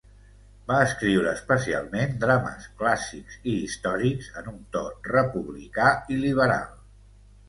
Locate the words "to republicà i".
4.77-6.19